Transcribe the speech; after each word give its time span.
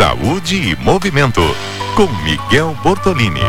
Saúde 0.00 0.56
e 0.56 0.74
Movimento, 0.76 1.42
com 1.94 2.06
Miguel 2.22 2.74
Bortolini. 2.82 3.42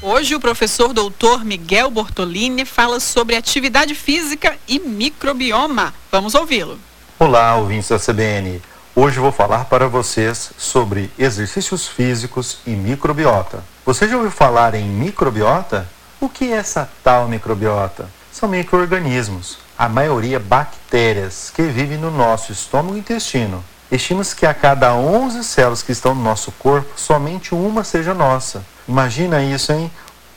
Hoje 0.00 0.34
o 0.34 0.40
professor 0.40 0.94
doutor 0.94 1.44
Miguel 1.44 1.90
Bortolini 1.90 2.64
fala 2.64 2.98
sobre 2.98 3.36
atividade 3.36 3.94
física 3.94 4.56
e 4.66 4.78
microbioma. 4.78 5.92
Vamos 6.10 6.34
ouvi-lo. 6.34 6.78
Olá, 7.18 7.54
ouvintes 7.56 7.90
da 7.90 7.98
CBN. 7.98 8.62
Hoje 8.96 9.20
vou 9.20 9.32
falar 9.32 9.66
para 9.66 9.86
vocês 9.86 10.52
sobre 10.56 11.10
exercícios 11.18 11.86
físicos 11.86 12.56
e 12.66 12.70
microbiota. 12.70 13.62
Você 13.84 14.08
já 14.08 14.16
ouviu 14.16 14.30
falar 14.30 14.74
em 14.74 14.88
microbiota? 14.88 15.86
O 16.18 16.26
que 16.26 16.50
é 16.50 16.56
essa 16.56 16.88
tal 17.04 17.28
microbiota? 17.28 18.08
São 18.32 18.48
micro-organismos, 18.48 19.58
a 19.82 19.88
maioria 19.88 20.38
bactérias, 20.38 21.50
que 21.52 21.62
vivem 21.62 21.98
no 21.98 22.08
nosso 22.08 22.52
estômago 22.52 22.94
e 22.94 23.00
intestino. 23.00 23.64
Estima-se 23.90 24.36
que 24.36 24.46
a 24.46 24.54
cada 24.54 24.94
11 24.94 25.42
células 25.42 25.82
que 25.82 25.90
estão 25.90 26.14
no 26.14 26.22
nosso 26.22 26.52
corpo, 26.52 26.92
somente 26.94 27.52
uma 27.52 27.82
seja 27.82 28.14
nossa. 28.14 28.62
Imagina 28.86 29.42
isso, 29.42 29.72
hein? 29.72 29.90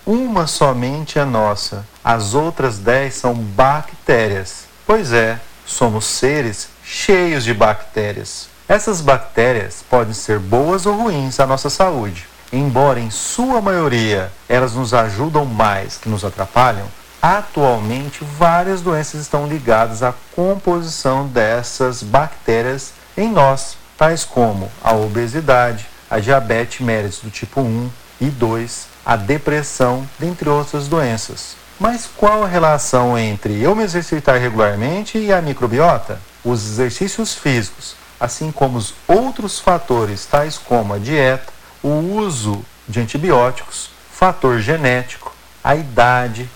Uma 0.03 0.48
somente 0.48 1.20
é 1.20 1.26
nossa. 1.26 1.86
As 2.03 2.34
outras 2.34 2.80
10 2.80 3.13
são 3.13 3.36
bactérias. 3.36 4.63
Pois 4.84 5.13
é, 5.13 5.39
somos 5.64 6.05
seres 6.05 6.70
cheios 6.84 7.44
de 7.44 7.53
bactérias. 7.53 8.50
Essas 8.67 9.00
bactérias 9.00 9.86
podem 9.88 10.16
ser 10.16 10.39
boas 10.39 10.88
ou 10.88 10.98
ruins 10.98 11.39
à 11.39 11.45
nossa 11.45 11.70
saúde. 11.70 12.25
Embora 12.52 13.00
em 13.00 13.12
sua 13.12 13.62
maioria 13.62 14.31
elas 14.50 14.73
nos 14.73 14.91
ajudam 14.91 15.45
mais 15.45 15.98
que 15.98 16.09
nos 16.09 16.25
atrapalham, 16.25 16.88
atualmente 17.26 18.24
várias 18.24 18.82
doenças 18.82 19.20
estão 19.22 19.48
ligadas 19.48 20.04
à 20.04 20.14
composição 20.36 21.26
dessas 21.26 22.04
bactérias 22.04 22.94
em 23.18 23.32
nós, 23.32 23.78
tais 23.98 24.23
como 24.23 24.72
a 24.84 24.94
obesidade, 24.94 25.88
a 26.08 26.20
diabetes 26.20 26.82
mellitus 26.82 27.22
do 27.22 27.32
tipo 27.32 27.62
1 27.62 27.90
e 28.22 28.26
2, 28.28 28.88
a 29.04 29.16
depressão, 29.16 30.08
dentre 30.20 30.48
outras 30.48 30.88
doenças. 30.88 31.56
Mas 31.80 32.06
qual 32.06 32.44
a 32.44 32.48
relação 32.48 33.17
entre 33.17 33.60
eu 33.60 33.76
me 33.76 33.84
exercitar 33.84 34.39
regularmente 34.39 35.17
e 35.17 35.34
a 35.34 35.42
microbiota? 35.42 36.20
Os 36.44 36.64
exercícios 36.64 37.34
físicos, 37.34 37.95
assim 38.20 38.52
como 38.52 38.78
os 38.78 38.94
outros 39.08 39.60
fatores, 39.60 40.28
tais 40.28 40.60
como 40.60 40.94
a 40.94 41.00
dieta, 41.00 41.52
o 41.82 41.89
uso 41.89 42.64
de 42.88 43.00
antibióticos, 43.00 43.89
fator 44.12 44.60
genético, 44.60 45.34
a 45.64 45.76
idade, 45.76 46.48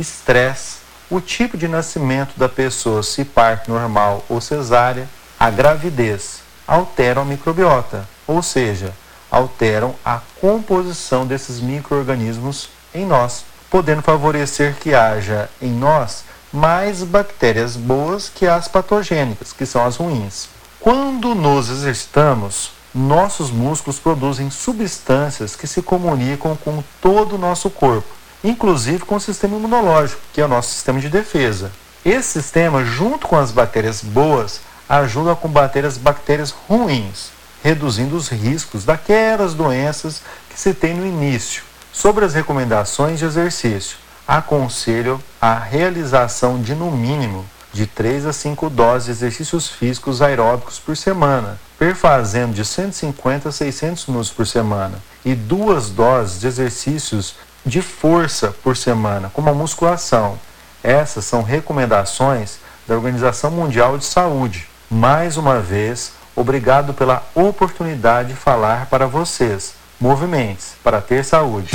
estresse, 0.00 0.78
o 1.10 1.20
tipo 1.20 1.56
de 1.56 1.68
nascimento 1.68 2.36
da 2.36 2.48
pessoa, 2.48 3.02
se 3.02 3.24
parte 3.24 3.70
normal 3.70 4.24
ou 4.28 4.40
cesárea, 4.40 5.08
a 5.38 5.50
gravidez, 5.50 6.40
alteram 6.66 7.22
a 7.22 7.24
microbiota, 7.24 8.08
ou 8.26 8.42
seja, 8.42 8.92
alteram 9.30 9.94
a 10.04 10.20
composição 10.40 11.26
desses 11.26 11.60
micro-organismos 11.60 12.68
em 12.94 13.04
nós, 13.06 13.44
podendo 13.70 14.02
favorecer 14.02 14.76
que 14.76 14.94
haja 14.94 15.48
em 15.60 15.70
nós 15.70 16.24
mais 16.52 17.02
bactérias 17.02 17.76
boas 17.76 18.28
que 18.28 18.46
as 18.46 18.66
patogênicas, 18.66 19.52
que 19.52 19.66
são 19.66 19.84
as 19.84 19.96
ruins. 19.96 20.48
Quando 20.80 21.34
nos 21.34 21.68
exercitamos, 21.68 22.72
nossos 22.94 23.50
músculos 23.50 23.98
produzem 23.98 24.50
substâncias 24.50 25.54
que 25.54 25.66
se 25.66 25.82
comunicam 25.82 26.56
com 26.56 26.82
todo 27.00 27.34
o 27.34 27.38
nosso 27.38 27.68
corpo, 27.68 28.08
inclusive 28.42 29.00
com 29.00 29.16
o 29.16 29.20
sistema 29.20 29.56
imunológico, 29.56 30.20
que 30.32 30.40
é 30.40 30.44
o 30.44 30.48
nosso 30.48 30.72
sistema 30.72 31.00
de 31.00 31.08
defesa. 31.08 31.72
Esse 32.04 32.40
sistema, 32.40 32.84
junto 32.84 33.26
com 33.26 33.36
as 33.36 33.50
bactérias 33.50 34.00
boas, 34.02 34.60
ajuda 34.88 35.32
a 35.32 35.36
combater 35.36 35.84
as 35.84 35.98
bactérias 35.98 36.54
ruins, 36.68 37.30
reduzindo 37.62 38.16
os 38.16 38.28
riscos 38.28 38.84
daquelas 38.84 39.54
doenças 39.54 40.22
que 40.48 40.58
se 40.58 40.72
tem 40.72 40.94
no 40.94 41.06
início. 41.06 41.64
Sobre 41.92 42.24
as 42.24 42.34
recomendações 42.34 43.18
de 43.18 43.24
exercício, 43.24 43.98
aconselho 44.26 45.20
a 45.40 45.54
realização 45.54 46.60
de 46.60 46.74
no 46.74 46.90
mínimo 46.90 47.44
de 47.72 47.86
3 47.86 48.26
a 48.26 48.32
5 48.32 48.70
doses 48.70 49.04
de 49.04 49.12
exercícios 49.12 49.68
físicos 49.68 50.22
aeróbicos 50.22 50.78
por 50.78 50.96
semana, 50.96 51.58
perfazendo 51.78 52.54
de 52.54 52.64
150 52.64 53.48
a 53.48 53.52
600 53.52 54.06
minutos 54.06 54.30
por 54.30 54.46
semana, 54.46 54.98
e 55.24 55.34
duas 55.34 55.90
doses 55.90 56.40
de 56.40 56.46
exercícios 56.46 57.34
de 57.66 57.82
força 57.82 58.54
por 58.62 58.76
semana, 58.76 59.28
como 59.34 59.50
a 59.50 59.54
musculação. 59.54 60.38
Essas 60.84 61.24
são 61.24 61.42
recomendações 61.42 62.58
da 62.86 62.94
Organização 62.94 63.50
Mundial 63.50 63.98
de 63.98 64.04
Saúde. 64.04 64.68
Mais 64.88 65.36
uma 65.36 65.58
vez, 65.58 66.12
obrigado 66.36 66.94
pela 66.94 67.24
oportunidade 67.34 68.28
de 68.28 68.34
falar 68.36 68.86
para 68.86 69.08
vocês. 69.08 69.74
Movimentos 70.00 70.74
para 70.84 71.00
ter 71.00 71.24
saúde. 71.24 71.70